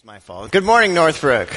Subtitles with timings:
[0.00, 0.50] was my fault.
[0.50, 1.50] Good morning, Northbrook.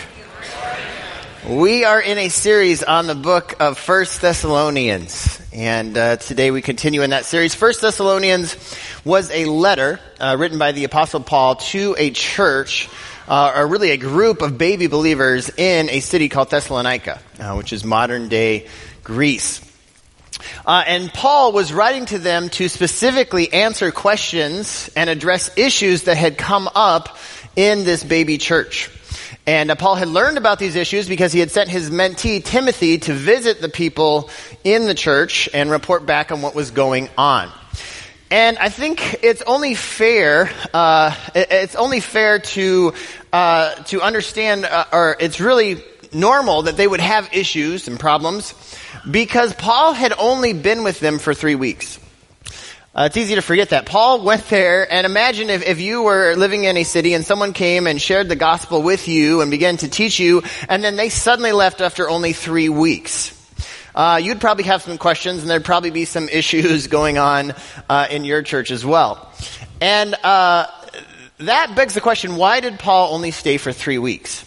[1.48, 6.62] We are in a series on the book of First Thessalonians, and uh, today we
[6.62, 7.56] continue in that series.
[7.56, 8.58] First Thessalonians
[9.06, 12.90] was a letter uh, written by the Apostle Paul to a church,
[13.30, 17.72] uh, or really a group of baby believers in a city called Thessalonica, uh, which
[17.72, 18.68] is modern day
[19.04, 19.62] Greece.
[20.66, 26.18] Uh, and Paul was writing to them to specifically answer questions and address issues that
[26.18, 27.18] had come up
[27.56, 28.90] in this baby church.
[29.46, 32.98] And uh, Paul had learned about these issues because he had sent his mentee Timothy
[33.00, 34.30] to visit the people
[34.64, 37.52] in the church and report back on what was going on.
[38.32, 42.94] And I think it's only fair, uh, it's only fair to,
[43.32, 45.84] uh, to understand, uh, or it's really
[46.14, 48.54] normal that they would have issues and problems
[49.10, 52.00] because Paul had only been with them for three weeks.
[52.96, 53.88] Uh, it's easy to forget that.
[53.88, 57.52] Paul went there, and imagine if, if you were living in a city and someone
[57.52, 61.10] came and shared the gospel with you and began to teach you, and then they
[61.10, 63.40] suddenly left after only three weeks.
[63.96, 67.56] Uh, you'd probably have some questions, and there'd probably be some issues going on
[67.90, 69.32] uh, in your church as well.
[69.82, 70.68] And uh,
[71.40, 74.46] that begs the question: Why did Paul only stay for three weeks?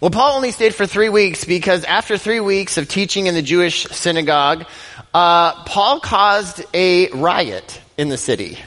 [0.00, 3.42] Well, Paul only stayed for three weeks because after three weeks of teaching in the
[3.42, 4.64] Jewish synagogue,
[5.14, 8.58] uh, Paul caused a riot in the city.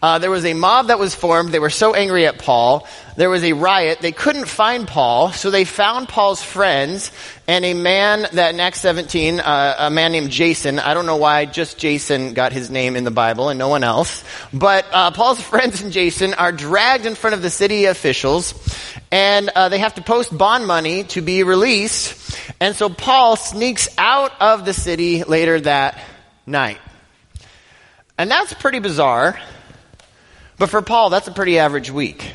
[0.00, 1.50] Uh, there was a mob that was formed.
[1.50, 2.86] They were so angry at Paul.
[3.16, 3.98] There was a riot.
[4.00, 7.10] They couldn't find Paul, so they found Paul's friends
[7.48, 10.78] and a man that in Acts 17, uh, a man named Jason.
[10.78, 13.82] I don't know why just Jason got his name in the Bible and no one
[13.82, 14.22] else.
[14.52, 18.54] But uh, Paul's friends and Jason are dragged in front of the city officials,
[19.10, 22.38] and uh, they have to post bond money to be released.
[22.60, 25.98] And so Paul sneaks out of the city later that
[26.46, 26.78] night.
[28.16, 29.36] And that's pretty bizarre
[30.58, 32.34] but for Paul, that's a pretty average week.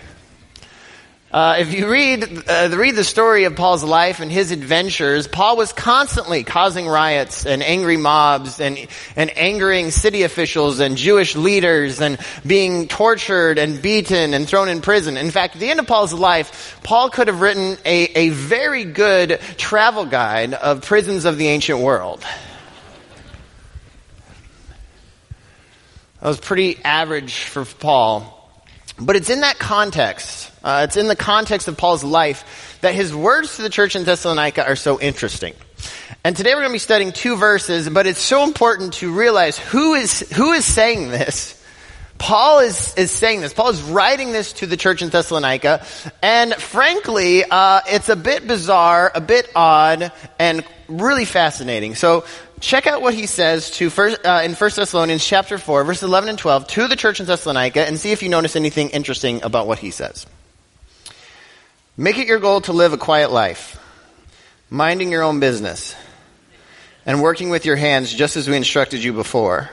[1.34, 5.58] Uh, if you read uh, read the story of Paul's life and his adventures, Paul
[5.58, 8.78] was constantly causing riots and angry mobs and
[9.16, 14.82] and angering city officials and Jewish leaders and being tortured and beaten and thrown in
[14.82, 15.18] prison.
[15.18, 18.84] In fact, at the end of Paul's life, Paul could have written a, a very
[18.84, 22.24] good travel guide of prisons of the ancient world.
[26.24, 28.50] That was pretty average for Paul.
[28.98, 33.14] But it's in that context, uh, it's in the context of Paul's life that his
[33.14, 35.54] words to the church in Thessalonica are so interesting.
[36.24, 39.58] And today we're going to be studying two verses, but it's so important to realize
[39.58, 41.62] who is, who is saying this.
[42.20, 43.54] Paul is, is saying this.
[43.54, 45.86] Paul is writing this to the church in Thessalonica.
[46.22, 50.64] And frankly, uh, it's a bit bizarre, a bit odd, and
[51.02, 51.96] really fascinating.
[51.96, 52.26] So
[52.60, 56.30] check out what he says to first, uh, in 1 Thessalonians chapter 4, verses 11
[56.30, 59.68] and 12 to the church in Thessalonica and see if you notice anything interesting about
[59.68, 60.26] what he says.
[61.96, 63.80] Make it your goal to live a quiet life,
[64.70, 65.96] minding your own business,
[67.06, 69.70] and working with your hands just as we instructed you before.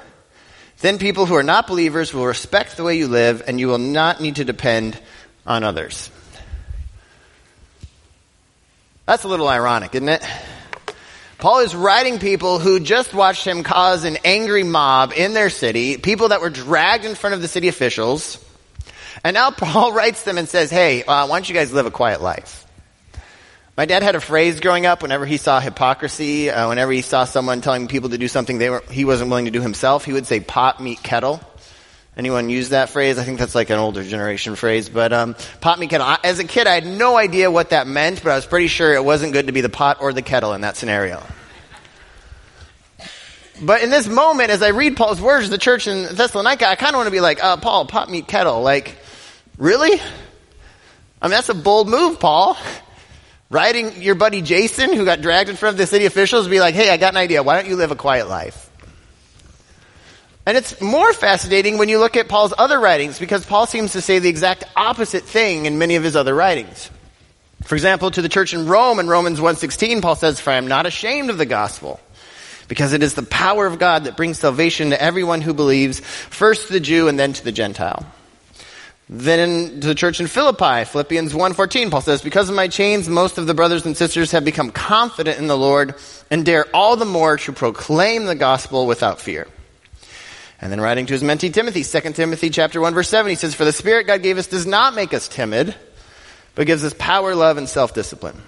[0.81, 3.79] Then people who are not believers will respect the way you live, and you will
[3.79, 4.99] not need to depend
[5.47, 6.11] on others.
[9.07, 10.25] That's a little ironic, isn't it?
[11.41, 15.97] Paul is writing people who just watched him cause an angry mob in their city,
[15.97, 18.45] people that were dragged in front of the city officials.
[19.25, 21.91] And now Paul writes them and says, hey, uh, why don't you guys live a
[21.91, 22.67] quiet life?
[23.75, 27.25] My dad had a phrase growing up whenever he saw hypocrisy, uh, whenever he saw
[27.25, 30.13] someone telling people to do something they were, he wasn't willing to do himself, he
[30.13, 31.41] would say pot, meet, kettle.
[32.21, 33.17] Anyone use that phrase?
[33.17, 36.19] I think that's like an older generation phrase, but um, pot, meet, kettle.
[36.23, 38.93] As a kid, I had no idea what that meant, but I was pretty sure
[38.93, 41.23] it wasn't good to be the pot or the kettle in that scenario.
[43.63, 46.75] But in this moment, as I read Paul's words to the church in Thessalonica, I
[46.75, 48.61] kind of want to be like, uh, Paul, pot, meet, kettle.
[48.61, 48.99] Like,
[49.57, 49.99] really?
[51.23, 52.55] I mean, that's a bold move, Paul.
[53.49, 56.75] Writing your buddy Jason, who got dragged in front of the city officials, be like,
[56.75, 57.43] hey, I got an idea.
[57.43, 58.70] Why don't you live a quiet life?
[60.47, 64.01] And it's more fascinating when you look at Paul's other writings because Paul seems to
[64.01, 66.91] say the exact opposite thing in many of his other writings.
[67.65, 70.67] For example, to the church in Rome in Romans 1:16, Paul says, "For I am
[70.67, 72.01] not ashamed of the gospel,
[72.69, 76.69] because it is the power of God that brings salvation to everyone who believes, first
[76.69, 78.07] to the Jew and then to the Gentile."
[79.11, 83.37] Then to the church in Philippi, Philippians 1:14, Paul says, "Because of my chains, most
[83.37, 85.95] of the brothers and sisters have become confident in the Lord
[86.31, 89.47] and dare all the more to proclaim the gospel without fear."
[90.61, 93.55] And then writing to his mentee Timothy, 2 Timothy chapter 1 verse 7, he says,
[93.55, 95.75] For the Spirit God gave us does not make us timid,
[96.55, 98.41] but gives us power, love, and self-discipline.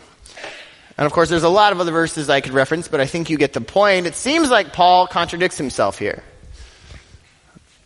[0.98, 3.30] And of course, there's a lot of other verses I could reference, but I think
[3.30, 4.06] you get the point.
[4.06, 6.22] It seems like Paul contradicts himself here.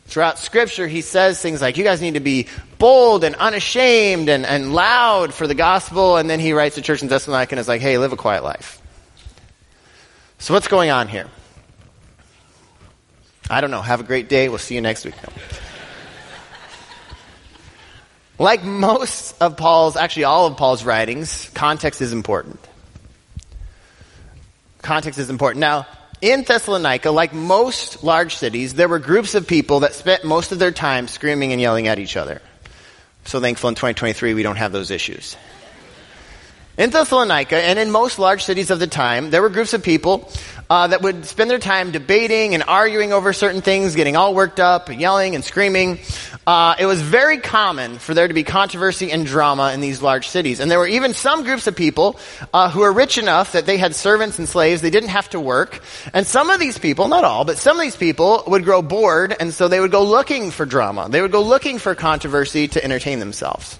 [0.07, 2.47] Throughout scripture, he says things like, you guys need to be
[2.79, 6.17] bold and unashamed and, and loud for the gospel.
[6.17, 8.45] And then he writes to church in Thessalonica and is like, hey, live a quiet
[8.45, 8.81] life.
[10.39, 11.27] So what's going on here?
[13.49, 13.83] I don't know.
[13.83, 14.49] Have a great day.
[14.49, 15.15] We'll see you next week.
[15.23, 15.33] No.
[18.39, 22.61] Like most of Paul's, actually all of Paul's writings, context is important.
[24.83, 25.61] Context is important.
[25.61, 25.87] Now,
[26.21, 30.59] in Thessalonica, like most large cities, there were groups of people that spent most of
[30.59, 32.43] their time screaming and yelling at each other.
[33.25, 35.37] So thankful in 2023 we don't have those issues.
[36.79, 40.31] In Thessalonica and in most large cities of the time, there were groups of people
[40.69, 44.61] uh, that would spend their time debating and arguing over certain things, getting all worked
[44.61, 45.99] up, yelling and screaming.
[46.47, 50.29] Uh, it was very common for there to be controversy and drama in these large
[50.29, 50.61] cities.
[50.61, 52.21] And there were even some groups of people
[52.53, 54.83] uh, who were rich enough that they had servants and slaves.
[54.83, 55.81] They didn't have to work.
[56.13, 59.35] And some of these people, not all, but some of these people would grow bored,
[59.41, 61.09] and so they would go looking for drama.
[61.09, 63.79] They would go looking for controversy to entertain themselves.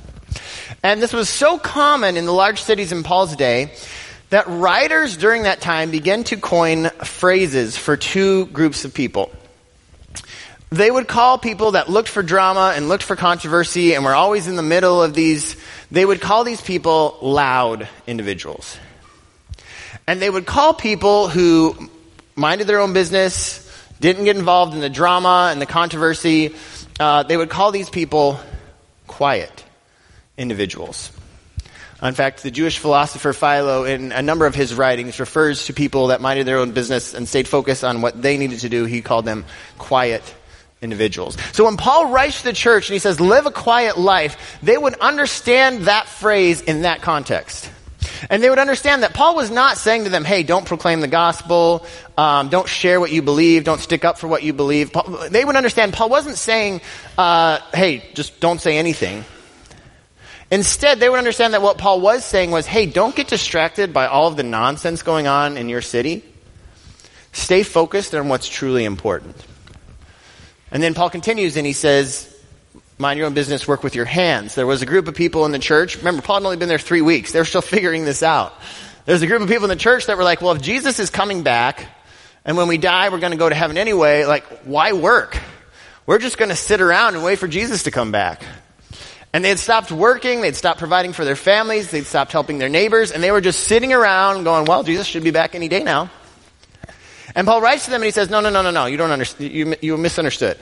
[0.83, 3.73] And this was so common in the large cities in Paul's day
[4.31, 9.31] that writers during that time began to coin phrases for two groups of people.
[10.71, 14.49] They would call people that looked for drama and looked for controversy and were always
[14.49, 15.57] in the middle of these,
[15.93, 18.77] they would call these people loud individuals.
[20.09, 21.89] And they would call people who
[22.35, 23.63] minded their own business,
[24.01, 26.55] didn't get involved in the drama and the controversy,
[26.99, 28.41] uh, they would call these people
[29.07, 29.66] quiet
[30.39, 31.11] individuals.
[32.03, 36.09] In fact, the Jewish philosopher Philo, in a number of his writings, refers to people
[36.09, 38.85] that minded their own business and stayed focused on what they needed to do.
[38.85, 39.47] He called them
[39.79, 40.23] quiet
[40.83, 41.39] individuals.
[41.53, 44.77] So when Paul writes to the church and he says, live a quiet life, they
[44.77, 47.71] would understand that phrase in that context.
[48.29, 51.09] And they would understand that Paul was not saying to them, hey, don't proclaim the
[51.09, 51.87] gospel,
[52.19, 54.93] um, don't share what you believe, don't stick up for what you believe.
[54.93, 56.83] Paul, they would understand Paul wasn't saying,
[57.17, 59.25] uh, hey, just don't say anything.
[60.51, 64.07] Instead, they would understand that what Paul was saying was, hey, don't get distracted by
[64.07, 66.25] all of the nonsense going on in your city.
[67.33, 69.37] Stay focused on what's truly important.
[70.71, 72.33] And then Paul continues and he says,
[72.99, 74.55] mind your own business, work with your hands.
[74.55, 75.97] There was a group of people in the church.
[75.97, 77.33] Remember, Paul had only been there three weeks.
[77.33, 78.55] They're still figuring this out.
[79.05, 81.11] There's a group of people in the church that were like, well, if Jesus is
[81.11, 81.87] coming back
[82.45, 85.39] and when we die, we're going to go to heaven anyway, like, why work?
[86.07, 88.43] We're just going to sit around and wait for Jesus to come back.
[89.37, 92.71] And they had stopped working, they'd stopped providing for their families, they'd stopped helping their
[92.71, 95.83] neighbors, and they were just sitting around going, well, Jesus should be back any day
[95.83, 96.09] now.
[97.35, 99.11] And Paul writes to them and he says, no, no, no, no, no, you don't
[99.11, 100.59] understand, you, you misunderstood.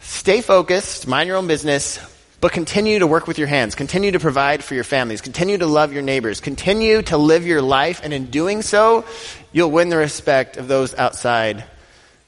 [0.00, 2.00] Stay focused, mind your own business,
[2.40, 3.74] but continue to work with your hands.
[3.74, 5.20] Continue to provide for your families.
[5.20, 6.40] Continue to love your neighbors.
[6.40, 9.04] Continue to live your life, and in doing so,
[9.52, 11.62] you'll win the respect of those outside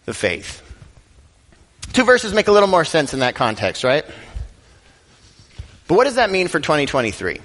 [0.05, 0.62] the faith.
[1.94, 4.05] Two verses make a little more sense in that context, right?
[5.88, 7.40] But what does that mean for 2023?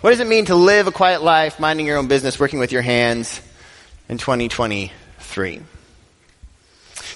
[0.00, 2.72] What does it mean to live a quiet life, minding your own business, working with
[2.72, 3.40] your hands
[4.08, 5.60] in 2023?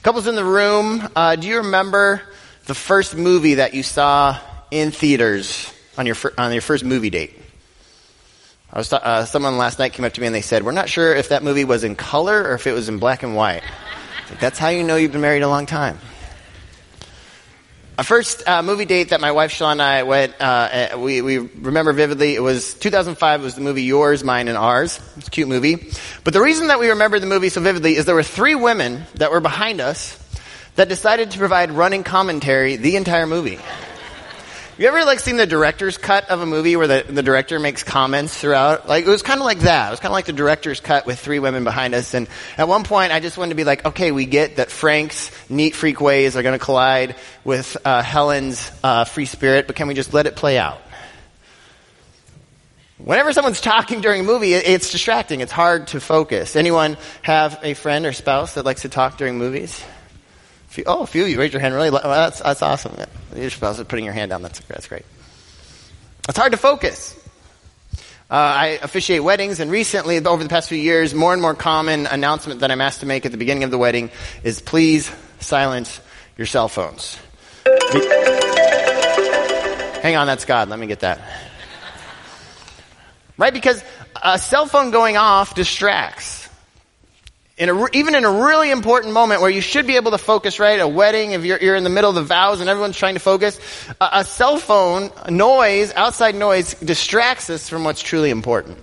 [0.02, 2.22] Couples in the room, uh, do you remember
[2.66, 4.38] the first movie that you saw
[4.70, 7.37] in theaters on your, fir- on your first movie date?
[8.72, 10.90] I was uh, someone last night came up to me and they said, "We're not
[10.90, 13.62] sure if that movie was in color or if it was in black and white."
[14.28, 15.99] Like, That's how you know you've been married a long time.
[17.98, 21.38] A first uh, movie date that my wife Sean and I went, uh, we, we
[21.38, 22.36] remember vividly.
[22.36, 23.40] It was 2005.
[23.40, 25.00] It was the movie Yours, Mine, and Ours.
[25.17, 25.90] It's a cute movie.
[26.22, 29.02] But the reason that we remember the movie so vividly is there were three women
[29.17, 30.17] that were behind us
[30.76, 33.58] that decided to provide running commentary the entire movie.
[34.79, 37.82] You ever like seen the director's cut of a movie where the, the director makes
[37.82, 38.89] comments throughout?
[38.89, 39.89] Like it was kind of like that.
[39.89, 42.15] It was kind of like the director's cut with three women behind us.
[42.15, 45.32] And at one point, I just wanted to be like, okay, we get that Frank's
[45.51, 49.89] neat freak ways are going to collide with uh, Helen's uh, free spirit, but can
[49.89, 50.81] we just let it play out?
[52.99, 55.41] Whenever someone's talking during a movie, it's distracting.
[55.41, 56.55] It's hard to focus.
[56.55, 59.82] Anyone have a friend or spouse that likes to talk during movies?
[60.69, 61.75] Few, oh, a few of you raised your hand.
[61.75, 62.94] Really, well, that's that's awesome.
[62.96, 63.06] Yeah.
[63.41, 64.43] Your spouse is putting your hand down.
[64.43, 65.05] That's that's great.
[66.29, 67.19] It's hard to focus.
[68.31, 72.06] Uh, I officiate weddings, and recently, over the past few years, more and more common
[72.06, 74.10] announcement that I'm asked to make at the beginning of the wedding
[74.44, 75.10] is please
[75.41, 75.98] silence
[76.37, 77.19] your cell phones.
[80.03, 80.69] Hang on, that's God.
[80.69, 81.20] Let me get that.
[83.39, 83.53] Right?
[83.53, 83.82] Because
[84.22, 86.37] a cell phone going off distracts
[87.58, 90.58] in a, even in a really important moment where you should be able to focus,
[90.58, 90.81] right?
[90.81, 93.20] A wedding, if you're, you're in the middle of the vows and everyone's trying to
[93.20, 93.58] focus,
[94.00, 98.79] a, a cell phone noise, outside noise, distracts us from what's truly important.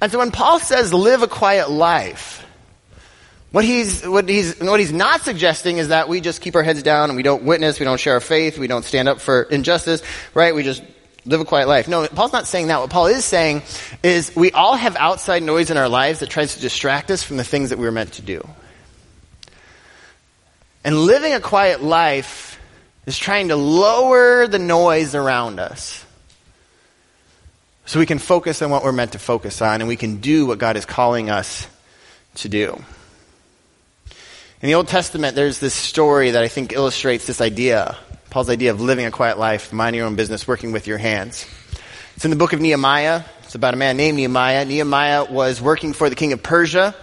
[0.00, 2.40] And so when Paul says live a quiet life,
[3.52, 6.82] What he's, what he's, what he's not suggesting is that we just keep our heads
[6.82, 9.42] down and we don't witness, we don't share our faith, we don't stand up for
[9.42, 10.02] injustice,
[10.32, 10.54] right?
[10.54, 10.82] We just
[11.24, 11.88] live a quiet life.
[11.88, 12.80] No, Paul's not saying that.
[12.80, 13.62] What Paul is saying
[14.02, 17.36] is we all have outside noise in our lives that tries to distract us from
[17.36, 18.46] the things that we were meant to do.
[20.84, 22.58] And living a quiet life
[23.06, 26.04] is trying to lower the noise around us.
[27.84, 30.46] So we can focus on what we're meant to focus on and we can do
[30.46, 31.66] what God is calling us
[32.36, 32.82] to do.
[34.60, 37.96] In the Old Testament, there's this story that I think illustrates this idea
[38.32, 41.46] Paul's idea of living a quiet life, minding your own business, working with your hands.
[42.16, 43.24] It's in the book of Nehemiah.
[43.42, 44.64] It's about a man named Nehemiah.
[44.64, 46.94] Nehemiah was working for the king of Persia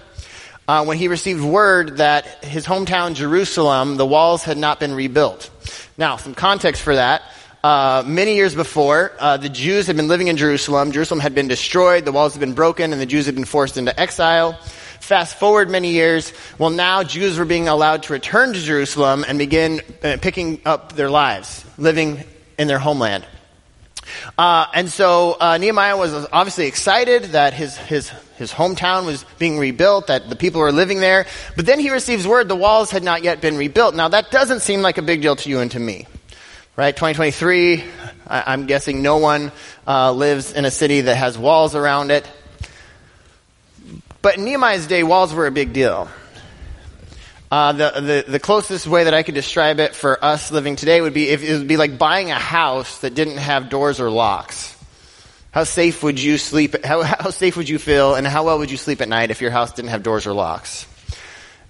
[0.68, 5.52] uh, when he received word that his hometown Jerusalem, the walls had not been rebuilt.
[6.00, 7.22] Now, some context for that.
[7.62, 10.94] Uh, many years before, uh, the Jews had been living in Jerusalem.
[10.94, 13.76] Jerusalem had been destroyed, the walls had been broken, and the Jews had been forced
[13.76, 14.54] into exile.
[15.02, 19.38] Fast forward many years, well, now Jews were being allowed to return to Jerusalem and
[19.38, 22.24] begin uh, picking up their lives, living
[22.58, 23.26] in their homeland.
[24.38, 29.60] Uh, and so uh, Nehemiah was obviously excited that his, his, his hometown was being
[29.60, 31.26] rebuilt, that the people were living there.
[31.58, 33.96] But then he receives word the walls had not yet been rebuilt.
[33.96, 36.08] Now that doesn't seem like a big deal to you and to me.
[36.76, 36.96] Right?
[36.96, 37.84] 2023,
[38.28, 39.52] I, am guessing no one
[39.86, 42.30] uh, lives in a city that has walls around it.
[44.22, 46.10] But in Nehemiah's day, walls were a big deal.
[47.52, 51.02] Uh, the, the, the closest way that I could describe it for us living today
[51.02, 54.12] would be if it would be like buying a house that didn't have doors or
[54.12, 54.76] locks.
[55.52, 56.86] How safe would you sleep?
[56.86, 59.42] How, how safe would you feel, and how well would you sleep at night if
[59.42, 60.86] your house didn't have doors or locks?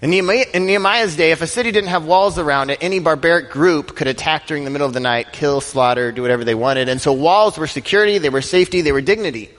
[0.02, 3.50] In, Nehemiah, in Nehemiah's day, if a city didn't have walls around it, any barbaric
[3.50, 6.88] group could attack during the middle of the night, kill, slaughter, do whatever they wanted.
[6.88, 9.50] And so walls were security, they were safety, they were dignity.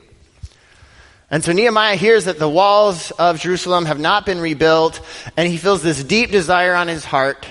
[1.30, 5.00] And so Nehemiah hears that the walls of Jerusalem have not been rebuilt,
[5.38, 7.46] and he feels this deep desire on his heart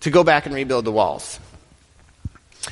[0.00, 1.40] to go back and rebuild the walls.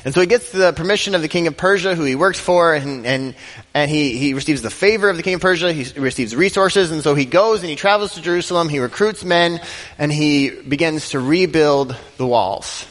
[0.05, 2.75] And so he gets the permission of the king of Persia, who he works for,
[2.75, 3.35] and, and,
[3.73, 5.73] and he, he receives the favor of the king of Persia.
[5.73, 9.59] He receives resources, and so he goes and he travels to Jerusalem, he recruits men,
[9.97, 12.85] and he begins to rebuild the walls.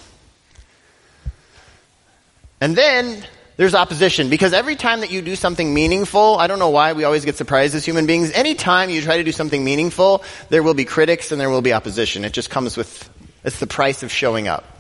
[2.61, 3.25] And then
[3.57, 7.05] there's opposition because every time that you do something meaningful, I don't know why we
[7.05, 8.33] always get surprised as human beings.
[8.33, 11.73] Anytime you try to do something meaningful, there will be critics and there will be
[11.73, 12.25] opposition.
[12.25, 13.09] It just comes with,
[13.45, 14.78] it's the price of showing up.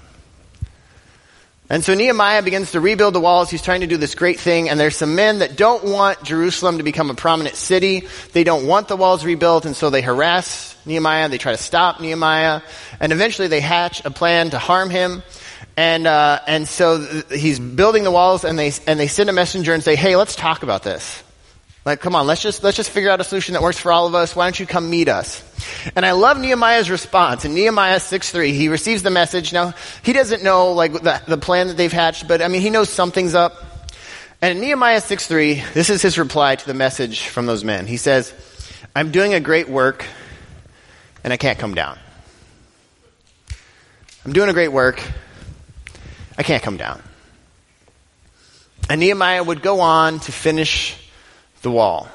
[1.70, 3.50] And so Nehemiah begins to rebuild the walls.
[3.50, 4.70] He's trying to do this great thing.
[4.70, 8.08] And there's some men that don't want Jerusalem to become a prominent city.
[8.32, 9.66] They don't want the walls rebuilt.
[9.66, 11.28] And so they harass Nehemiah.
[11.28, 12.62] They try to stop Nehemiah.
[13.00, 15.22] And eventually they hatch a plan to harm him.
[15.76, 19.34] And, uh, and so th- he's building the walls and they, and they send a
[19.34, 21.22] messenger and say, hey, let's talk about this.
[21.88, 24.06] Like, come on, let's just, let's just figure out a solution that works for all
[24.06, 24.36] of us.
[24.36, 25.42] Why don't you come meet us?
[25.96, 27.46] And I love Nehemiah's response.
[27.46, 29.54] In Nehemiah 6 3, he receives the message.
[29.54, 32.68] Now, he doesn't know, like, the, the plan that they've hatched, but I mean, he
[32.68, 33.64] knows something's up.
[34.42, 37.86] And in Nehemiah 6 3, this is his reply to the message from those men.
[37.86, 38.34] He says,
[38.94, 40.04] I'm doing a great work
[41.24, 41.98] and I can't come down.
[44.26, 45.00] I'm doing a great work
[46.36, 47.02] I can't come down.
[48.90, 50.94] And Nehemiah would go on to finish
[51.62, 52.08] the wall.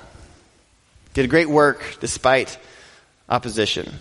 [1.14, 2.58] Did a great work despite
[3.30, 3.92] opposition.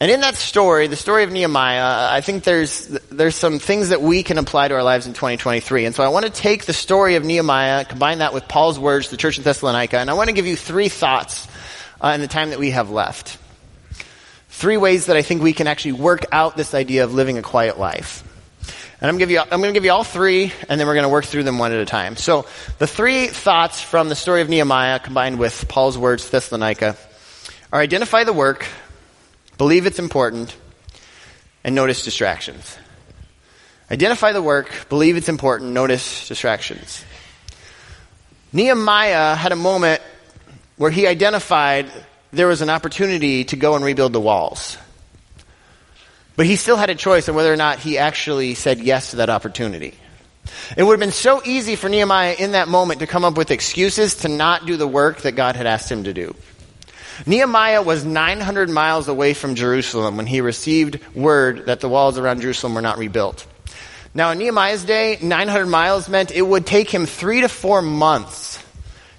[0.00, 4.02] And in that story, the story of Nehemiah, I think there's, there's some things that
[4.02, 5.86] we can apply to our lives in 2023.
[5.86, 9.06] And so I want to take the story of Nehemiah, combine that with Paul's words
[9.06, 11.48] to the church in Thessalonica, and I want to give you three thoughts
[12.02, 13.38] uh, in the time that we have left.
[14.48, 17.42] Three ways that I think we can actually work out this idea of living a
[17.42, 18.24] quiet life.
[19.04, 21.42] And I'm, going to give you all three, and then we're going to work through
[21.42, 22.16] them one at a time.
[22.16, 22.46] So,
[22.78, 26.96] the three thoughts from the story of Nehemiah combined with Paul's words Thessalonica
[27.70, 28.66] are identify the work,
[29.58, 30.56] believe it's important,
[31.64, 32.78] and notice distractions.
[33.90, 37.04] Identify the work, believe it's important, notice distractions.
[38.54, 40.00] Nehemiah had a moment
[40.78, 41.90] where he identified
[42.32, 44.78] there was an opportunity to go and rebuild the walls.
[46.36, 49.16] But he still had a choice on whether or not he actually said yes to
[49.16, 49.94] that opportunity.
[50.76, 53.50] It would have been so easy for Nehemiah in that moment to come up with
[53.50, 56.34] excuses to not do the work that God had asked him to do.
[57.26, 62.40] Nehemiah was 900 miles away from Jerusalem when he received word that the walls around
[62.40, 63.46] Jerusalem were not rebuilt.
[64.12, 68.62] Now, in Nehemiah's day, 900 miles meant it would take him three to four months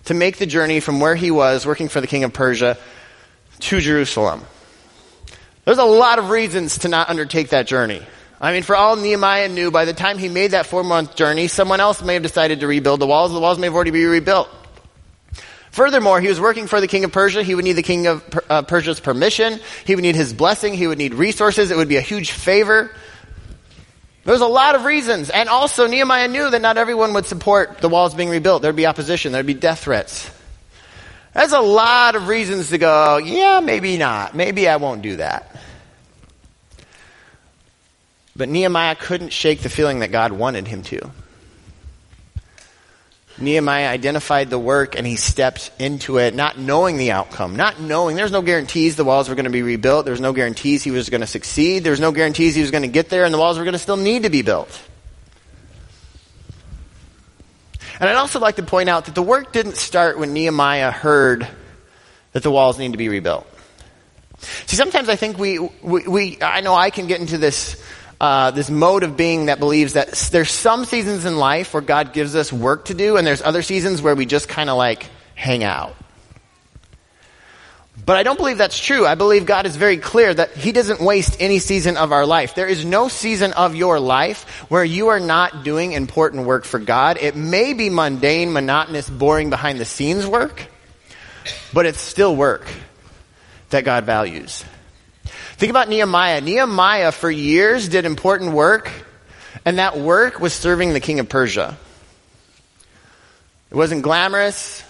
[0.06, 2.78] to make the journey from where he was working for the king of Persia
[3.60, 4.42] to Jerusalem.
[5.66, 8.06] There's a lot of reasons to not undertake that journey.
[8.40, 11.48] I mean, for all Nehemiah knew, by the time he made that four month journey,
[11.48, 13.34] someone else may have decided to rebuild the walls.
[13.34, 14.50] The walls may have already been rebuilt.
[15.72, 17.44] Furthermore, he was working for the king of Persia.
[17.44, 19.60] He would need the king of uh, Persia's permission.
[19.86, 20.74] He would need his blessing.
[20.74, 21.72] He would need resources.
[21.72, 22.92] It would be a huge favor.
[24.24, 25.30] There's a lot of reasons.
[25.30, 28.62] And also, Nehemiah knew that not everyone would support the walls being rebuilt.
[28.62, 29.32] There'd be opposition.
[29.32, 30.30] There'd be death threats.
[31.34, 34.34] There's a lot of reasons to go, yeah, maybe not.
[34.34, 35.55] Maybe I won't do that.
[38.36, 41.12] But Nehemiah couldn't shake the feeling that God wanted him to.
[43.38, 48.16] Nehemiah identified the work and he stepped into it, not knowing the outcome, not knowing
[48.16, 50.06] there's no guarantees the walls were going to be rebuilt.
[50.06, 51.84] There's no guarantees he was going to succeed.
[51.84, 53.80] There's no guarantees he was going to get there and the walls were going to
[53.80, 54.82] still need to be built.
[58.00, 61.48] And I'd also like to point out that the work didn't start when Nehemiah heard
[62.32, 63.48] that the walls need to be rebuilt.
[64.66, 67.82] See, sometimes I think we, we, we I know I can get into this
[68.20, 72.14] uh, this mode of being that believes that there's some seasons in life where God
[72.14, 75.10] gives us work to do, and there's other seasons where we just kind of like
[75.36, 75.96] hang out.
[78.06, 79.08] But I don't believe that's true.
[79.08, 82.54] I believe God is very clear that He doesn't waste any season of our life.
[82.54, 86.80] There is no season of your life where you are not doing important work for
[86.80, 87.18] God.
[87.20, 90.68] It may be mundane, monotonous, boring behind the scenes work,
[91.74, 92.68] but it's still work
[93.72, 94.64] that God values.
[95.58, 96.42] Think about Nehemiah.
[96.42, 98.92] Nehemiah, for years, did important work,
[99.64, 101.78] and that work was serving the king of Persia.
[103.72, 104.84] It wasn't glamorous.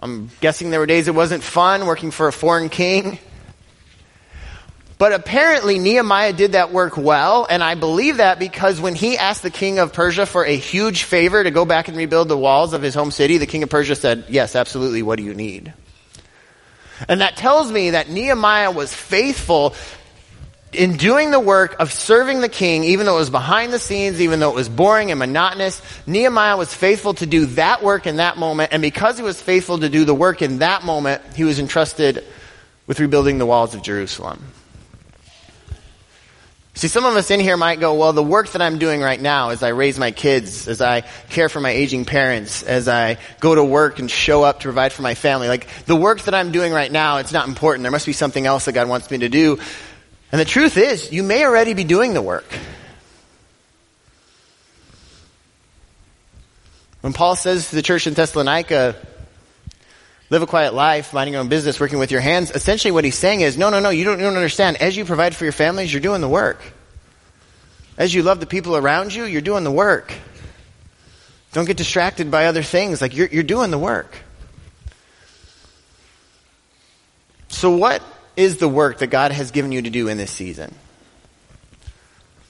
[0.00, 3.20] I'm guessing there were days it wasn't fun working for a foreign king.
[4.98, 9.44] But apparently Nehemiah did that work well, and I believe that because when he asked
[9.44, 12.72] the king of Persia for a huge favor to go back and rebuild the walls
[12.72, 15.72] of his home city, the king of Persia said, Yes, absolutely, what do you need?
[17.06, 19.74] And that tells me that Nehemiah was faithful
[20.72, 24.20] in doing the work of serving the king, even though it was behind the scenes,
[24.20, 28.16] even though it was boring and monotonous, Nehemiah was faithful to do that work in
[28.16, 28.72] that moment.
[28.72, 32.24] And because he was faithful to do the work in that moment, he was entrusted
[32.86, 34.44] with rebuilding the walls of Jerusalem.
[36.78, 39.20] See, some of us in here might go, well, the work that I'm doing right
[39.20, 43.18] now as I raise my kids, as I care for my aging parents, as I
[43.40, 46.36] go to work and show up to provide for my family, like the work that
[46.36, 47.82] I'm doing right now, it's not important.
[47.82, 49.58] There must be something else that God wants me to do.
[50.30, 52.46] And the truth is, you may already be doing the work.
[57.00, 58.94] When Paul says to the church in Thessalonica,
[60.30, 62.50] live a quiet life, minding your own business, working with your hands.
[62.50, 64.76] Essentially, what he's saying is, no, no, no, you don't, you don't understand.
[64.78, 66.60] As you provide for your families, you're doing the work.
[67.96, 70.12] As you love the people around you, you're doing the work.
[71.52, 73.00] Don't get distracted by other things.
[73.00, 74.16] Like, you're, you're doing the work.
[77.48, 78.02] So, what
[78.36, 80.74] is the work that God has given you to do in this season?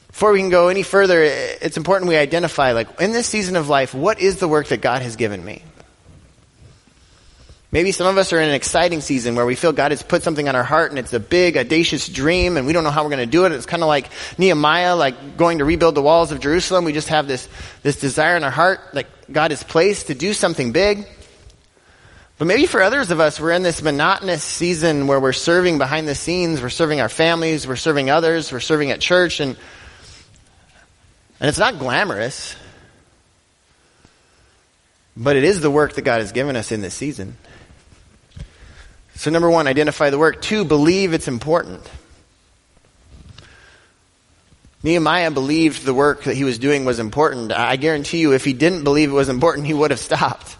[0.08, 3.68] Before we can go any further, it's important we identify, like, in this season of
[3.68, 5.62] life, what is the work that God has given me?
[7.70, 10.22] Maybe some of us are in an exciting season where we feel God has put
[10.22, 13.04] something on our heart and it's a big, audacious dream and we don't know how
[13.04, 13.52] we're going to do it.
[13.52, 16.86] It's kind of like Nehemiah, like going to rebuild the walls of Jerusalem.
[16.86, 17.46] We just have this,
[17.82, 21.06] this desire in our heart that God has placed to do something big.
[22.38, 26.08] But maybe for others of us, we're in this monotonous season where we're serving behind
[26.08, 26.62] the scenes.
[26.62, 27.66] We're serving our families.
[27.66, 28.50] We're serving others.
[28.50, 29.58] We're serving at church and,
[31.38, 32.56] and it's not glamorous.
[35.18, 37.36] But it is the work that God has given us in this season.
[39.18, 40.40] So, number one, identify the work.
[40.40, 41.82] Two, believe it's important.
[44.84, 47.50] Nehemiah believed the work that he was doing was important.
[47.50, 50.56] I guarantee you, if he didn't believe it was important, he would have stopped.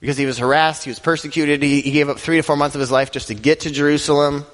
[0.00, 2.76] Because he was harassed, he was persecuted, he, he gave up three to four months
[2.76, 4.46] of his life just to get to Jerusalem.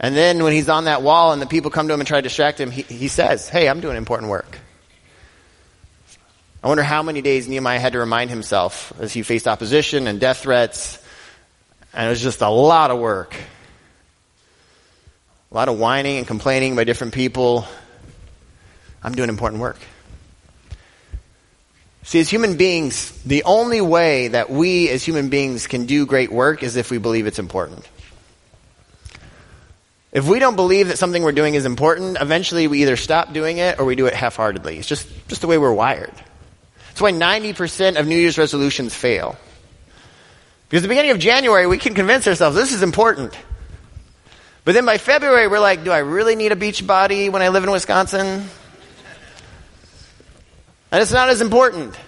[0.00, 2.18] And then when he's on that wall and the people come to him and try
[2.18, 4.58] to distract him, he, he says, Hey, I'm doing important work.
[6.60, 10.18] I wonder how many days Nehemiah had to remind himself as he faced opposition and
[10.18, 10.97] death threats
[11.92, 13.34] and it was just a lot of work.
[15.50, 17.66] A lot of whining and complaining by different people.
[19.02, 19.78] I'm doing important work.
[22.02, 26.32] See, as human beings, the only way that we as human beings can do great
[26.32, 27.86] work is if we believe it's important.
[30.10, 33.58] If we don't believe that something we're doing is important, eventually we either stop doing
[33.58, 34.78] it or we do it half-heartedly.
[34.78, 36.14] It's just, just the way we're wired.
[36.88, 39.36] That's why 90% of New Year's resolutions fail.
[40.68, 43.36] Because at the beginning of January, we can convince ourselves this is important.
[44.64, 47.48] But then by February, we're like, do I really need a beach body when I
[47.48, 48.44] live in Wisconsin?
[50.90, 51.98] And it's not as important.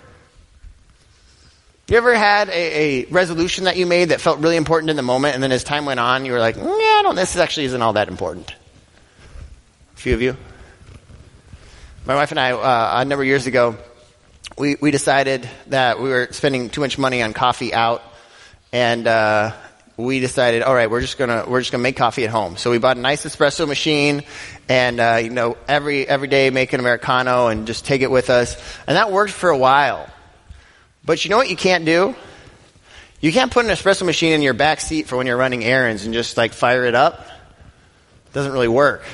[1.88, 5.03] You ever had a, a, resolution that you made that felt really important in the
[5.03, 7.37] moment, and then as time went on, you were like, mm, yeah, I don't, this
[7.37, 8.55] actually isn't all that important?
[9.94, 10.37] A few of you?
[12.07, 13.77] My wife and I, uh, a number of years ago,
[14.57, 18.05] we, we decided that we were spending too much money on coffee out,
[18.72, 19.52] and uh,
[19.96, 22.56] we decided, all right, we're just gonna we're just gonna make coffee at home.
[22.56, 24.22] So we bought a nice espresso machine,
[24.68, 28.30] and uh, you know every every day make an americano and just take it with
[28.30, 28.56] us,
[28.87, 30.09] and that worked for a while.
[31.04, 32.14] But you know what you can't do?
[33.20, 36.04] You can't put an espresso machine in your back seat for when you're running errands
[36.04, 37.20] and just like fire it up.
[37.20, 39.04] It doesn't really work.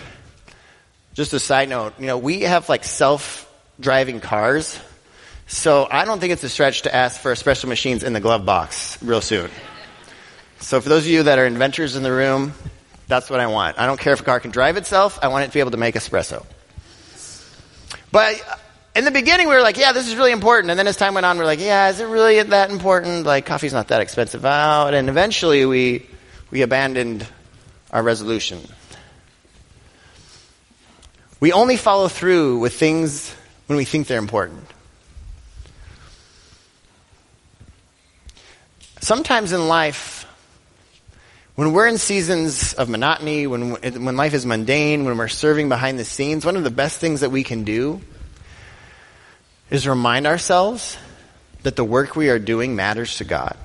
[1.14, 4.78] Just a side note, you know, we have like self-driving cars,
[5.46, 8.44] so I don't think it's a stretch to ask for espresso machines in the glove
[8.44, 9.50] box real soon.
[10.58, 12.52] So for those of you that are inventors in the room,
[13.06, 13.78] that's what I want.
[13.78, 15.18] I don't care if a car can drive itself.
[15.22, 16.44] I want it to be able to make espresso.
[18.10, 18.42] But
[18.96, 20.70] in the beginning, we were like, yeah, this is really important.
[20.70, 23.26] And then as time went on, we are like, yeah, is it really that important?
[23.26, 24.94] Like, coffee's not that expensive out.
[24.94, 26.06] And eventually we,
[26.50, 27.26] we abandoned
[27.92, 28.60] our resolution.
[31.38, 33.32] We only follow through with things
[33.66, 34.64] when we think they're important.
[39.06, 40.26] Sometimes in life,
[41.54, 45.96] when we're in seasons of monotony, when, when life is mundane, when we're serving behind
[45.96, 48.00] the scenes, one of the best things that we can do
[49.70, 50.98] is remind ourselves
[51.62, 53.56] that the work we are doing matters to God.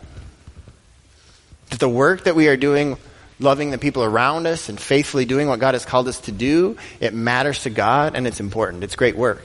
[1.71, 2.97] That the work that we are doing
[3.39, 6.77] loving the people around us and faithfully doing what God has called us to do,
[6.99, 8.84] it matters to God and it's important.
[8.84, 9.43] It's great work.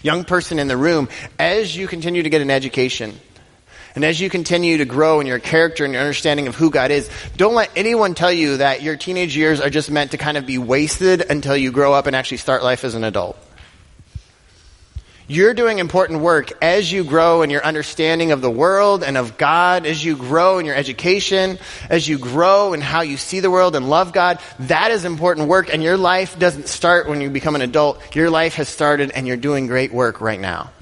[0.00, 1.08] Young person in the room,
[1.40, 3.18] as you continue to get an education,
[3.94, 6.90] and as you continue to grow in your character and your understanding of who God
[6.90, 10.36] is, don't let anyone tell you that your teenage years are just meant to kind
[10.36, 13.36] of be wasted until you grow up and actually start life as an adult.
[15.30, 19.38] You're doing important work as you grow in your understanding of the world and of
[19.38, 23.48] God, as you grow in your education, as you grow in how you see the
[23.48, 24.40] world and love God.
[24.58, 28.16] That is important work, and your life doesn't start when you become an adult.
[28.16, 30.72] Your life has started, and you're doing great work right now.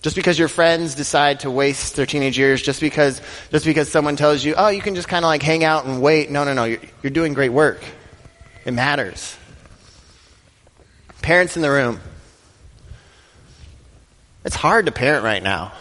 [0.00, 4.14] Just because your friends decide to waste their teenage years, just because, just because someone
[4.14, 6.30] tells you, oh, you can just kind of like hang out and wait.
[6.30, 6.64] No, no, no.
[6.64, 7.82] You're, you're doing great work.
[8.64, 9.36] It matters.
[11.20, 12.00] Parents in the room.
[14.44, 15.72] It's hard to parent right now.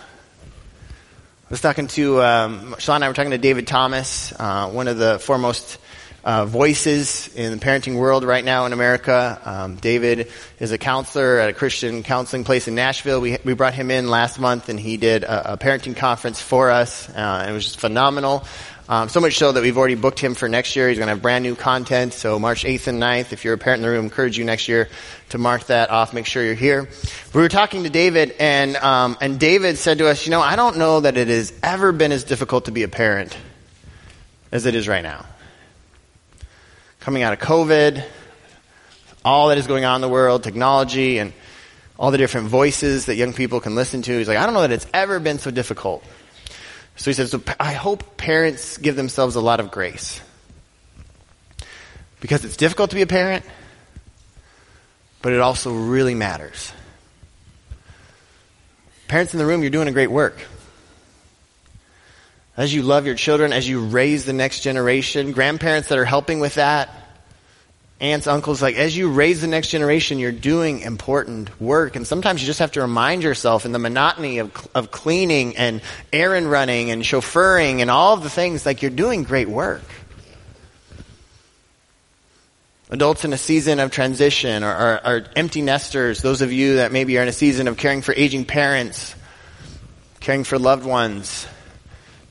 [1.47, 4.88] I was talking to, um, Sean and I were talking to David Thomas, uh, one
[4.88, 5.77] of the foremost
[6.23, 9.39] uh, voices in the parenting world right now in America.
[9.45, 13.21] Um, David is a counselor at a Christian counseling place in Nashville.
[13.21, 16.69] We, we brought him in last month and he did a, a parenting conference for
[16.69, 17.10] us.
[17.10, 18.45] Uh, it was just phenomenal.
[18.89, 20.88] Um, so much so that we've already booked him for next year.
[20.88, 22.13] He's going to have brand new content.
[22.13, 24.69] So March 8th and 9th, if you're a parent in the room, encourage you next
[24.69, 24.88] year
[25.30, 26.13] to mark that off.
[26.13, 26.88] Make sure you're here.
[27.34, 30.56] We were talking to David, and um, and David said to us, you know, I
[30.56, 33.38] don't know that it has ever been as difficult to be a parent
[34.53, 35.25] as it is right now.
[37.08, 38.04] Coming out of COVID,
[39.24, 41.32] all that is going on in the world, technology, and
[41.98, 44.17] all the different voices that young people can listen to.
[44.17, 46.04] He's like, I don't know that it's ever been so difficult.
[46.98, 50.20] So he says, so I hope parents give themselves a lot of grace.
[52.20, 53.46] Because it's difficult to be a parent,
[55.22, 56.74] but it also really matters.
[59.08, 60.41] Parents in the room, you're doing a great work.
[62.58, 66.39] As you love your children, as you raise the next generation, grandparents that are helping
[66.39, 66.89] with that,
[68.00, 71.96] aunts, uncles, like as you raise the next generation, you're doing important work.
[71.96, 75.82] And sometimes you just have to remind yourself in the monotony of, of cleaning and
[76.12, 79.84] errand running and chauffeuring and all of the things, like you're doing great work.
[82.89, 86.91] Adults in a season of transition or, or, or empty nesters, those of you that
[86.91, 89.13] maybe are in a season of caring for aging parents,
[90.22, 91.46] caring for loved ones,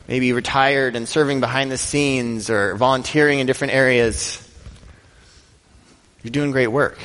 [0.08, 4.42] maybe retired and serving behind the scenes or volunteering in different areas.
[6.22, 6.98] You're doing great work.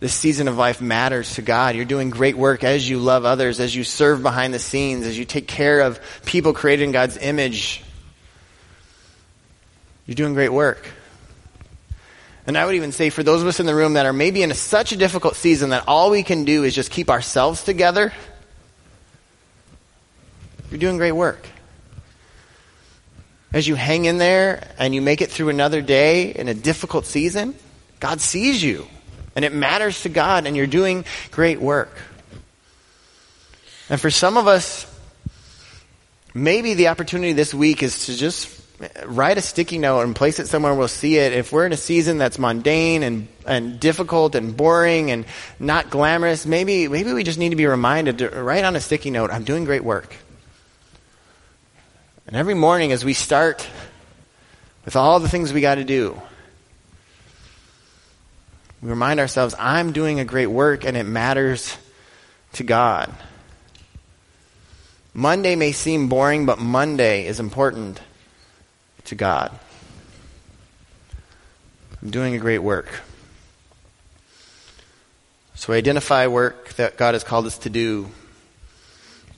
[0.00, 1.76] This season of life matters to God.
[1.76, 5.18] You're doing great work as you love others, as you serve behind the scenes, as
[5.18, 7.82] you take care of people created in God's image.
[10.06, 10.86] You're doing great work.
[12.46, 14.42] And I would even say for those of us in the room that are maybe
[14.42, 17.64] in a, such a difficult season that all we can do is just keep ourselves
[17.64, 18.12] together,
[20.74, 21.46] you're doing great work
[23.54, 27.06] as you hang in there and you make it through another day in a difficult
[27.06, 27.54] season,
[28.00, 28.86] God sees you.
[29.36, 31.96] And it matters to God, and you're doing great work.
[33.88, 34.86] And for some of us,
[36.34, 38.60] maybe the opportunity this week is to just
[39.06, 41.32] write a sticky note and place it somewhere we'll see it.
[41.32, 45.26] If we're in a season that's mundane and, and difficult and boring and
[45.60, 49.10] not glamorous, maybe, maybe we just need to be reminded to write on a sticky
[49.10, 50.16] note, I'm doing great work.
[52.26, 53.68] And every morning as we start
[54.84, 56.20] with all the things we got to do,
[58.84, 61.74] We remind ourselves, I'm doing a great work and it matters
[62.52, 63.10] to God.
[65.14, 67.98] Monday may seem boring, but Monday is important
[69.06, 69.58] to God.
[72.02, 73.00] I'm doing a great work.
[75.54, 78.10] So identify work that God has called us to do.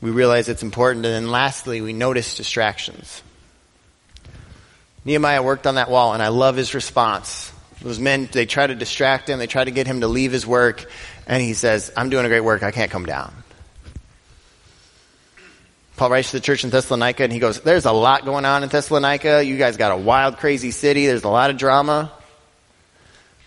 [0.00, 1.06] We realize it's important.
[1.06, 3.22] And then lastly, we notice distractions.
[5.04, 7.52] Nehemiah worked on that wall, and I love his response.
[7.80, 10.46] Those men, they try to distract him, they try to get him to leave his
[10.46, 10.84] work,
[11.26, 13.32] and he says, I'm doing a great work, I can't come down.
[15.96, 18.62] Paul writes to the church in Thessalonica and he goes, There's a lot going on
[18.62, 19.42] in Thessalonica.
[19.42, 21.06] You guys got a wild, crazy city.
[21.06, 22.12] There's a lot of drama.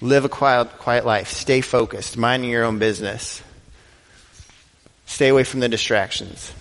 [0.02, 1.30] Live a quiet, quiet life.
[1.30, 2.18] Stay focused.
[2.18, 3.44] Minding your own business.
[5.10, 6.54] Stay away from the distractions.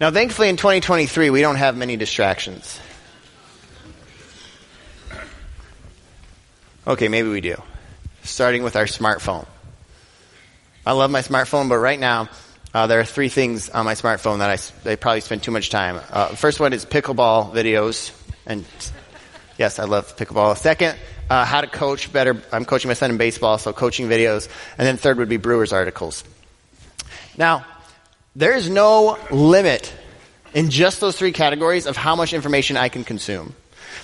[0.00, 2.80] Now, thankfully, in 2023, we don't have many distractions.
[6.88, 7.54] Okay, maybe we do.
[8.24, 9.46] Starting with our smartphone.
[10.84, 12.28] I love my smartphone, but right now,
[12.74, 15.70] uh, there are three things on my smartphone that I, I probably spend too much
[15.70, 16.00] time.
[16.10, 18.10] Uh, first one is pickleball videos,
[18.44, 18.64] and
[19.56, 20.56] yes, I love pickleball.
[20.58, 20.98] Second,
[21.30, 22.42] uh, how to coach better.
[22.50, 24.48] I'm coaching my son in baseball, so coaching videos.
[24.76, 26.24] And then third would be Brewers articles.
[27.36, 27.66] Now,
[28.36, 29.92] there is no limit
[30.54, 33.54] in just those three categories of how much information I can consume.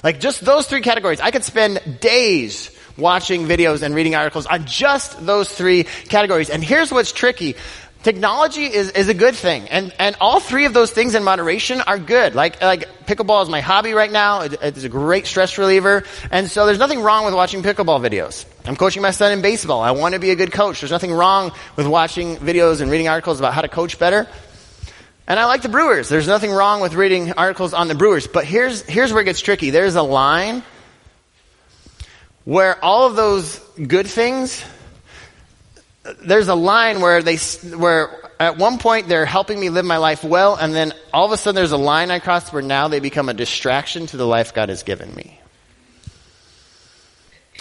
[0.03, 4.67] Like just those three categories, I could spend days watching videos and reading articles on
[4.67, 6.51] just those three categories.
[6.51, 7.57] And here's what's tricky.
[8.03, 9.69] Technology is, is a good thing.
[9.69, 12.35] And, and all three of those things in moderation are good.
[12.35, 14.41] Like, like pickleball is my hobby right now.
[14.41, 16.05] It, it's a great stress reliever.
[16.31, 18.47] And so there's nothing wrong with watching pickleball videos.
[18.65, 19.83] I'm coaching my son in baseball.
[19.83, 20.81] I want to be a good coach.
[20.81, 24.27] There's nothing wrong with watching videos and reading articles about how to coach better.
[25.29, 26.09] And I like the Brewers.
[26.09, 28.27] There's nothing wrong with reading articles on the Brewers.
[28.27, 29.69] But here's, here's where it gets tricky.
[29.69, 30.63] There's a line
[32.45, 34.65] where all of those good things
[36.03, 37.37] there's a line where they
[37.77, 41.33] where at one point they're helping me live my life well and then all of
[41.33, 44.27] a sudden there's a line i cross where now they become a distraction to the
[44.27, 45.37] life god has given me.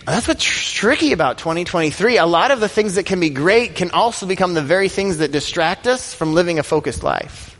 [0.05, 3.91] That's what's tricky about 2023 a lot of the things that can be great can
[3.91, 7.57] also become the very things that distract us from living a focused life.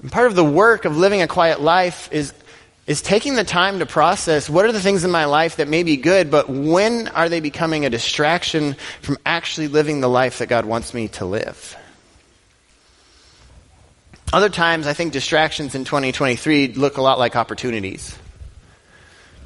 [0.00, 2.32] And part of the work of living a quiet life is
[2.86, 5.82] is taking the time to process what are the things in my life that may
[5.82, 10.48] be good, but when are they becoming a distraction from actually living the life that
[10.48, 11.76] God wants me to live?
[14.32, 18.18] Other times, I think distractions in 2023 look a lot like opportunities.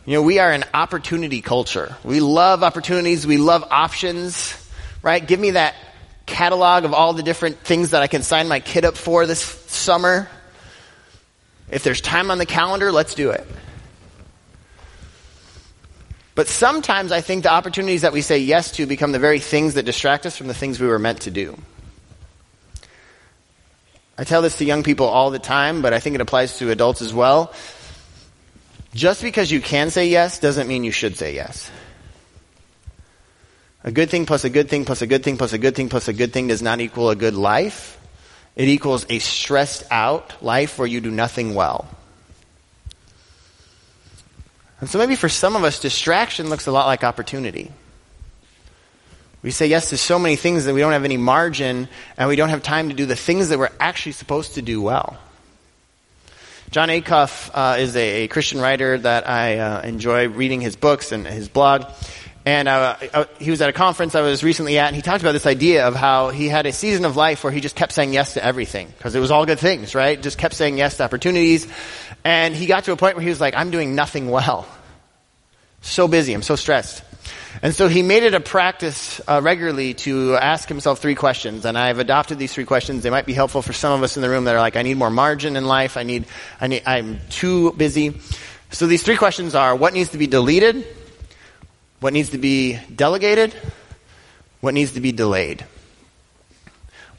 [0.07, 1.94] You know, we are an opportunity culture.
[2.03, 3.27] We love opportunities.
[3.27, 4.57] We love options,
[5.03, 5.24] right?
[5.24, 5.74] Give me that
[6.24, 9.40] catalog of all the different things that I can sign my kid up for this
[9.40, 10.29] summer.
[11.70, 13.46] If there's time on the calendar, let's do it.
[16.35, 19.74] But sometimes I think the opportunities that we say yes to become the very things
[19.74, 21.59] that distract us from the things we were meant to do.
[24.16, 26.70] I tell this to young people all the time, but I think it applies to
[26.70, 27.52] adults as well.
[28.94, 31.70] Just because you can say yes doesn't mean you should say yes.
[33.85, 35.88] A good thing plus a good thing plus a good thing plus a good thing
[35.88, 37.98] plus a good thing does not equal a good life.
[38.59, 41.88] It equals a stressed out life where you do nothing well.
[44.81, 47.71] And so maybe for some of us, distraction looks a lot like opportunity.
[49.42, 52.35] We say yes to so many things that we don't have any margin and we
[52.35, 55.16] don't have time to do the things that we're actually supposed to do well.
[56.73, 61.12] Jon Acuff uh, is a, a, Christian writer that I uh, enjoy reading his books
[61.12, 61.85] and his blog.
[62.49, 65.23] And uh, I, he was at a conference I was recently at, and he talked
[65.23, 67.93] about this idea of how he had a season of life where he just kept
[67.93, 70.19] saying yes to everything because it was all good things, right?
[70.19, 71.69] Just kept saying yes to opportunities,
[72.25, 74.67] and he got to a point where he was like, "I'm doing nothing well.
[75.83, 77.03] So busy, I'm so stressed."
[77.61, 81.77] And so he made it a practice uh, regularly to ask himself three questions, and
[81.77, 83.03] I've adopted these three questions.
[83.03, 84.81] They might be helpful for some of us in the room that are like, "I
[84.81, 85.99] need more margin in life.
[85.99, 86.25] I need,
[86.63, 88.19] I need, I'm too busy."
[88.71, 90.87] So these three questions are: What needs to be deleted?
[92.01, 93.55] What needs to be delegated,
[94.61, 95.65] what needs to be delayed.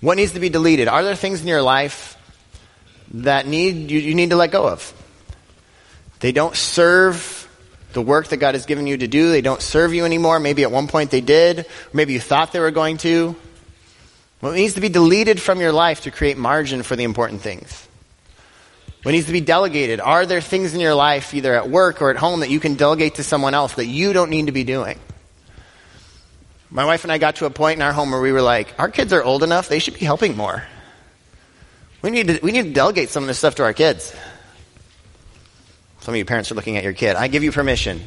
[0.01, 0.87] What needs to be deleted?
[0.87, 2.17] Are there things in your life
[3.11, 4.93] that need you, you need to let go of?
[6.21, 7.47] They don't serve
[7.93, 9.31] the work that God has given you to do.
[9.31, 10.39] They don't serve you anymore.
[10.39, 11.65] Maybe at one point they did.
[11.91, 13.35] Maybe you thought they were going to.
[14.39, 17.88] What needs to be deleted from your life to create margin for the important things?
[19.03, 20.01] What needs to be delegated?
[20.01, 22.75] Are there things in your life, either at work or at home, that you can
[22.75, 24.99] delegate to someone else that you don't need to be doing?
[26.69, 28.75] My wife and I got to a point in our home where we were like,
[28.77, 30.63] our kids are old enough, they should be helping more.
[32.01, 34.13] We need to, we need to delegate some of this stuff to our kids.
[36.01, 37.15] Some of you parents are looking at your kid.
[37.15, 38.01] I give you permission.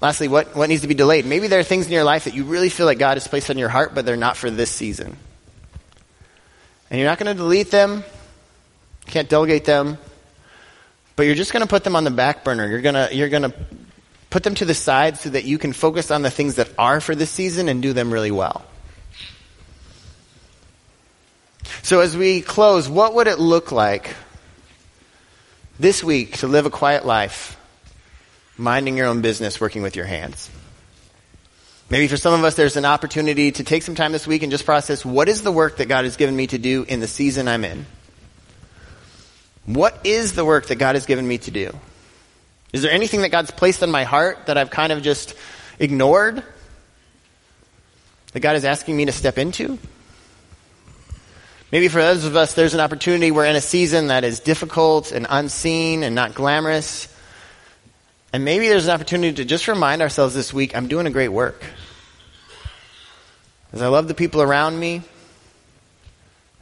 [0.00, 1.26] Lastly, what, what needs to be delayed?
[1.26, 3.50] Maybe there are things in your life that you really feel like God has placed
[3.50, 5.16] on your heart, but they're not for this season.
[6.90, 8.02] And you're not going to delete them,
[9.12, 9.98] can't delegate them,
[11.14, 12.66] but you're just going to put them on the back burner.
[12.66, 13.54] You're going to, you're going to
[14.30, 17.00] put them to the side so that you can focus on the things that are
[17.00, 18.64] for this season and do them really well.
[21.82, 24.16] So as we close, what would it look like
[25.78, 27.58] this week to live a quiet life,
[28.56, 30.50] minding your own business, working with your hands?
[31.90, 34.50] Maybe for some of us, there's an opportunity to take some time this week and
[34.50, 37.08] just process what is the work that God has given me to do in the
[37.08, 37.84] season I'm in?
[39.66, 41.76] What is the work that God has given me to do?
[42.72, 45.34] Is there anything that God's placed on my heart that I've kind of just
[45.78, 46.42] ignored?
[48.32, 49.78] That God is asking me to step into?
[51.70, 55.12] Maybe for those of us, there's an opportunity we're in a season that is difficult
[55.12, 57.08] and unseen and not glamorous.
[58.32, 61.28] And maybe there's an opportunity to just remind ourselves this week I'm doing a great
[61.28, 61.64] work.
[63.72, 65.02] As I love the people around me,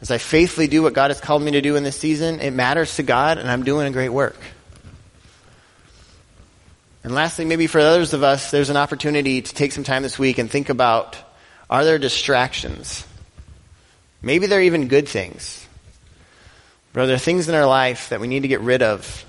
[0.00, 2.52] as I faithfully do what God has called me to do in this season, it
[2.52, 4.38] matters to God and I'm doing a great work.
[7.02, 10.18] And lastly, maybe for others of us, there's an opportunity to take some time this
[10.18, 11.16] week and think about
[11.68, 13.06] are there distractions?
[14.22, 15.66] Maybe they're even good things.
[16.92, 19.24] But are there things in our life that we need to get rid of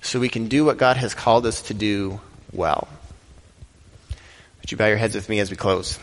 [0.00, 2.20] so we can do what God has called us to do
[2.52, 2.88] well?
[4.60, 5.98] Would you bow your heads with me as we close?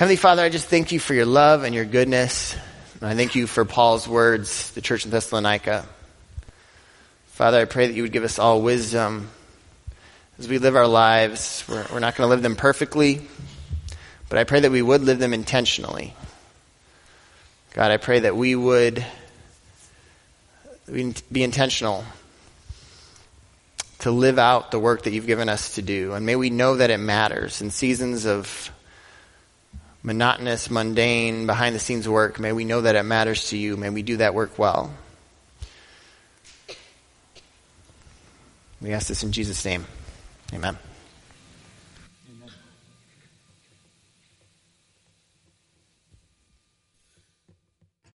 [0.00, 2.56] Heavenly Father, I just thank you for your love and your goodness.
[3.02, 5.84] And I thank you for Paul's words, the church in Thessalonica.
[7.32, 9.28] Father, I pray that you would give us all wisdom
[10.38, 11.66] as we live our lives.
[11.68, 13.20] We're, we're not going to live them perfectly,
[14.30, 16.14] but I pray that we would live them intentionally.
[17.74, 19.04] God, I pray that we would
[20.90, 22.06] be intentional
[23.98, 26.14] to live out the work that you've given us to do.
[26.14, 28.72] And may we know that it matters in seasons of
[30.02, 32.40] monotonous, mundane, behind the scenes work.
[32.40, 33.76] May we know that it matters to you.
[33.76, 34.92] May we do that work well.
[38.80, 39.84] We ask this in Jesus' name.
[40.54, 40.78] Amen.